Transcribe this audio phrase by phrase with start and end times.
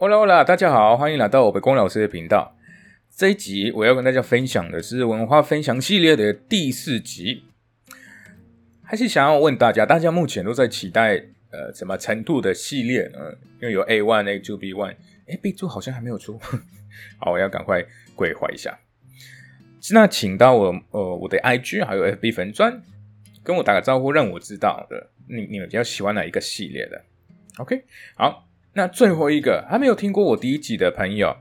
[0.00, 2.56] h 啦 l 啦，大家好，欢迎来到我北宫老师的频道。
[3.14, 7.44] 这一集我要跟大家分享的是文化分享系列的第四集。
[8.82, 13.18] 还是想要问大家，大家目前都在期待呃什么程度的系列呢？
[13.60, 14.96] 因为有 A one、A two、B one，
[15.28, 16.40] 哎，B two 好像还没有出，
[17.20, 17.84] 好，我要赶快
[18.16, 18.78] 规划一下。
[19.92, 22.80] 那请到我呃我的 IG 还有 FB 粉砖，
[23.44, 27.04] 跟我打个招呼，让我知道的你你们比较喜欢哪一个系列的
[27.58, 28.46] ？OK，好。
[28.72, 31.36] 那最后一个还没有听过我第一集的朋友，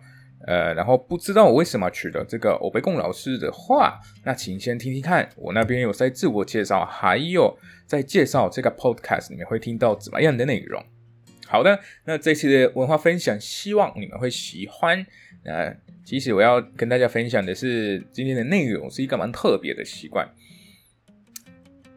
[0.48, 10.84] 呃，然后不知道我为什么取了这个欧贝贡老师的话，那请先听听看，我那边有在自我介绍，还有在介绍这个 podcast 里面会听到怎么样的内容。
[11.46, 15.06] 好的，那这期的文化分享，希望你们会喜欢。
[15.44, 15.72] 呃，
[16.04, 20.28] 其实我要跟大家分享的是，今天的内容是一个蛮特别的习惯。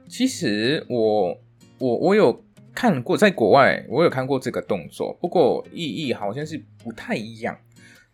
[0.08, 1.40] 其实我
[1.78, 2.44] 我我有。
[2.74, 7.58] 看过，在国外我有看过这个动作，不过意义好像是不太一样。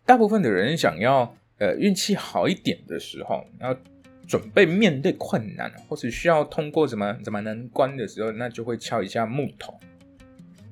[0.05, 3.79] 大部分的人想要呃运气好一点的时候，然后
[4.27, 9.79] 准备面对困难，或是需要通过什么什么难关的时候，那就会敲一下木头。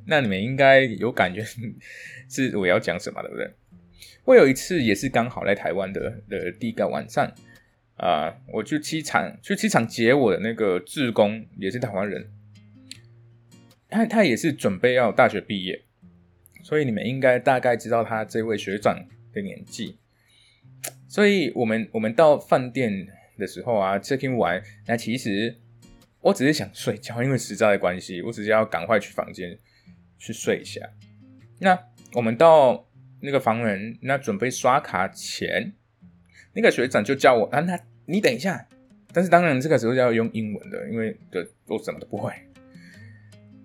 [0.06, 1.44] 那你们应该有感觉
[2.28, 3.50] 是我要讲什么，对不对？
[4.25, 7.30] 我有一次也是刚好来台湾的的第一个晚上
[7.97, 12.28] 啊，我去机场去机场接我的那个志工，也是台湾人。
[13.88, 15.82] 他他也是准备要大学毕业，
[16.62, 19.98] 所以你们应该大概知道他这位学长的年纪。
[21.08, 23.06] 所以我们我们到饭店
[23.38, 25.56] 的时候啊，check in 完，那其实
[26.20, 29.56] 我只是想睡觉，因为实在的关系，我只是要赶快去房间
[30.18, 30.80] 去睡一下。
[31.60, 31.78] 那
[32.12, 32.86] 我们到
[33.20, 35.72] 那个房门，那准备刷卡前，
[36.52, 38.66] 那个学长就叫我啊，那你等一下。
[39.12, 42.32] 但是当然这个时候要用英文的，因为的我什么都不会。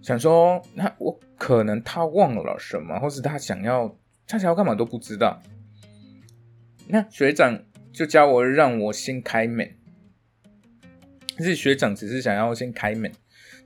[0.01, 3.95] 想说，那我可能他忘了什么，或是他想要
[4.27, 5.41] 他想要干嘛都不知道。
[6.87, 7.63] 那学长
[7.93, 9.75] 就教我让我先开门，
[11.37, 13.11] 是学长只是想要先开门。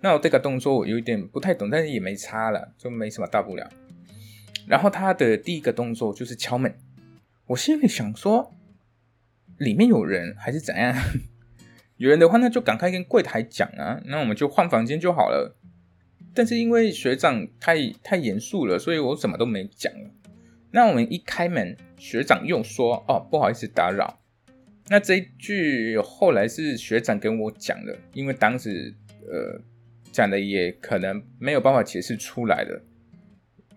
[0.02, 3.68] 那我这个动作我有点不太懂，但是也没差了，就没什么大不了。
[4.68, 6.76] 然后他的第一个动作就是敲门，
[7.48, 8.54] 我心里想说，
[9.58, 10.94] 里面有人还是怎样？
[11.98, 15.56] 有人的话，那就赶快跟柜台讲啊，那我们就换房间就好了。
[16.36, 19.92] 但是因为学长太太严肃了，所以我什么都没讲。
[20.72, 24.20] 那我们一开门，学长又说：“哦，不好意思打扰。”
[24.90, 29.62] 那这一句后来是学长跟我讲的，因为当时呃
[30.12, 32.82] 讲的也可能没有办法解释出来的，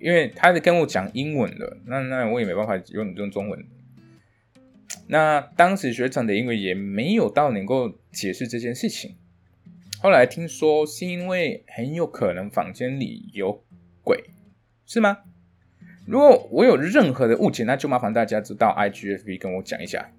[0.00, 3.64] 因为他是跟我讲英文的，那那我也没办法用用中文。
[5.06, 9.14] 那当时学长的英文也没有到能够解释这件事情。
[10.00, 13.64] 后来听说是因为很有可能房间里有
[14.04, 14.30] 鬼，
[14.86, 15.18] 是吗？
[16.06, 20.12] 如果我有任何的误解，那就麻烦大家知道 IGFB 跟我讲一下，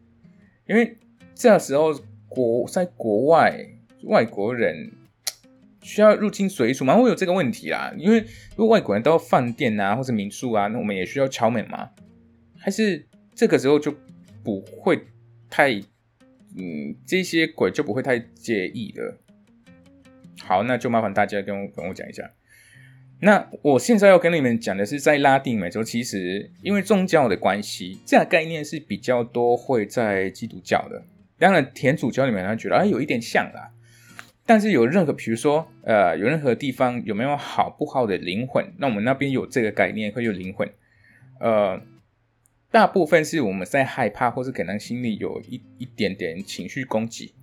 [0.67, 0.97] 因为
[1.33, 1.93] 这时候
[2.27, 3.67] 国在国外
[4.03, 4.91] 外国人
[5.81, 6.95] 需要入境随俗吗？
[6.95, 8.19] 会有这个问题啦，因为
[8.57, 11.89] 如果外国人到饭店啊或者民宿啊，那我们也需要敲门吗？
[12.57, 13.95] 还是这个时候就
[14.43, 15.07] 不会
[15.49, 15.71] 太
[16.57, 19.17] 嗯这些鬼就不会太介意了？
[20.43, 22.31] 好，那就麻烦大家跟我跟我讲一下。
[23.21, 31.03] 那我现在要跟你们讲的是，在拉丁美洲，其实因为宗教的关系，这个概念是比较多会在基督教的。
[31.37, 33.71] 当然，天主教里面他觉得啊，有一点像啦。
[34.45, 38.73] 但是有任何，比如说呃，有任何地方有没有好不好的灵魂？
[38.77, 40.67] 那我们那边有这个概念，会有灵魂。
[41.39, 41.81] 呃，
[42.71, 47.33] 大部分是我们在害怕，或是可能心里有一一点点情绪攻击。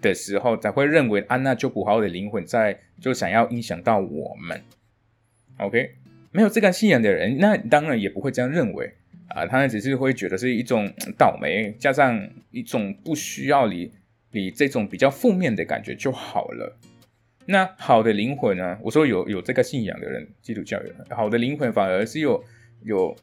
[0.00, 4.60] 的时候才会认为安娜就不好的灵魂在就想要影响到我们
[5.58, 5.94] ，OK？
[6.32, 8.92] 没有这个信仰的人，那当然也不会这样认为
[9.28, 13.90] 啊，他们只是会觉得是一种倒霉，加上一种不需要你
[14.32, 16.76] 你这种比较负面的感觉就好了。
[17.46, 18.76] 那好的灵魂呢？
[18.82, 22.44] 我说有有这个信仰的人，基督教人，好的灵魂反而是有
[22.82, 23.16] 有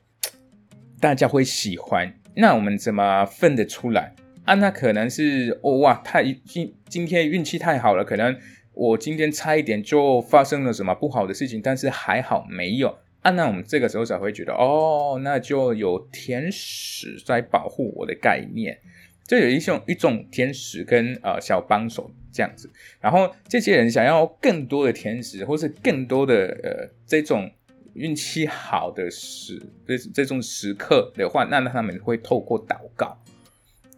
[0.99, 2.11] 大家会喜欢。
[2.35, 4.15] 那我们怎么分得出来？
[4.45, 8.37] 啊，那可能是哦哇，太今今天运气太好了，可能
[8.73, 12.97] 我今天差一点就发生了什么不好的事情，但是还好没有。
[13.21, 18.77] 啊，那我们这个时候才会觉得哦，那就有天使在保护我的概念，
[19.25, 22.69] 就有一种一种天使跟呃小帮手这样子。
[22.99, 27.49] 然后这些人想要更多的天使，或是更多的呃这种
[27.93, 29.57] 运气好的时
[29.87, 33.17] 这这种时刻的话，那他们会透过祷告。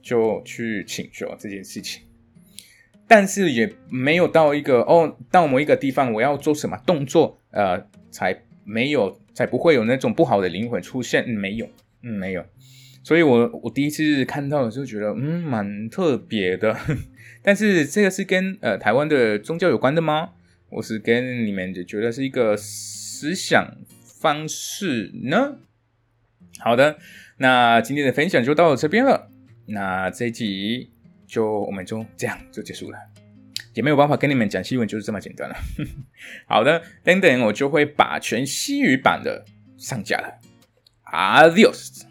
[0.05, 2.03] 就去请求这件事情，
[3.07, 11.27] 但是也没有到一个哦，到某一个地方我要做什么动作，呃，才没有才不会有那种不好的灵魂出现。
[11.27, 11.67] 没有，
[12.03, 12.45] 嗯，没有。
[13.03, 16.77] 所以我我第一次看到的时候觉得，嗯，蛮特别的。
[17.41, 20.33] 但是这个是跟呃台湾的宗教有关的吗？
[20.69, 23.75] 我是跟你们就觉得是一个思想
[24.21, 25.57] 方式呢？
[26.59, 26.97] 好的，
[27.37, 29.31] 那今天的分享就到这边了。
[29.65, 30.91] 那这一集
[31.25, 32.97] 就我们就这样就结束了，
[33.73, 35.55] 也没有办法跟你们讲新闻，就是这么简单了。
[36.47, 39.43] 好的，等等我就会把全西语版的
[39.77, 40.39] 上架了。
[41.11, 42.03] Adios。